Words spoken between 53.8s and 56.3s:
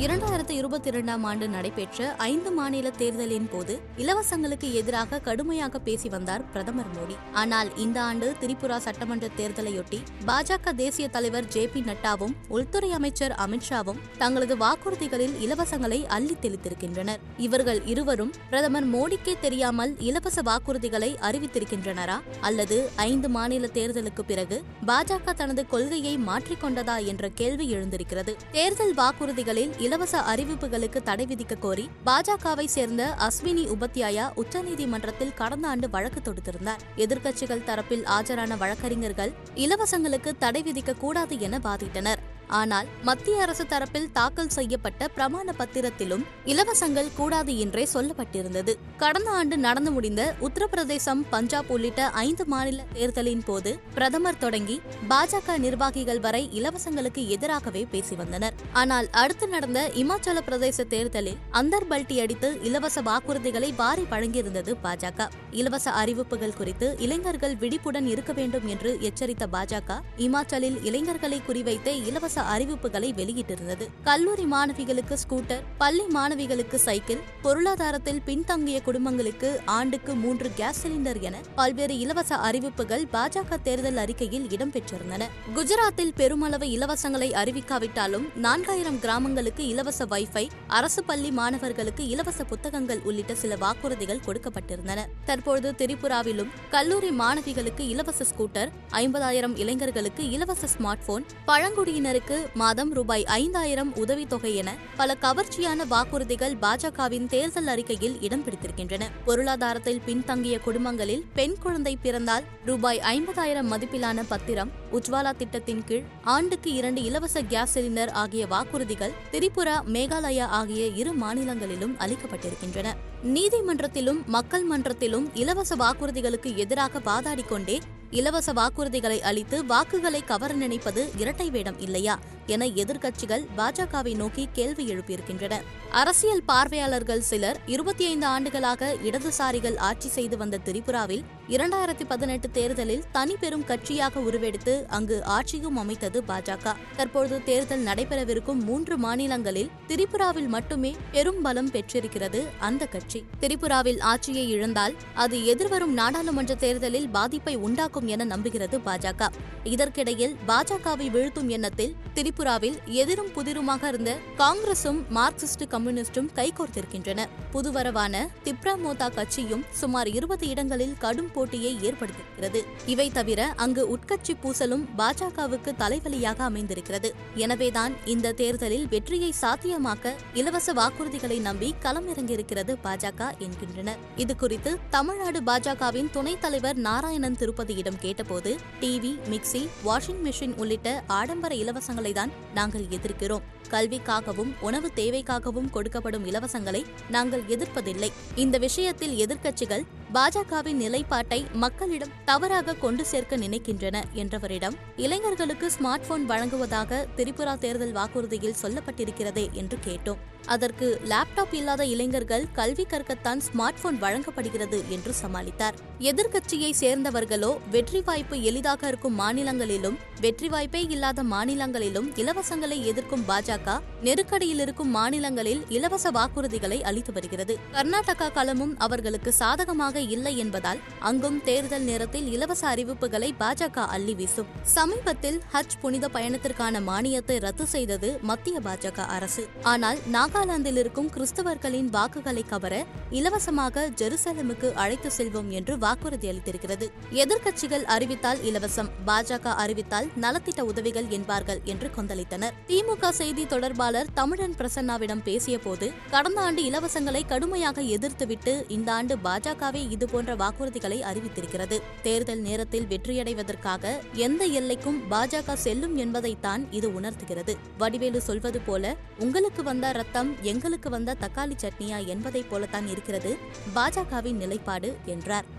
பிரதமர் தொடங்கி பாஜக நிர்வாகிகள்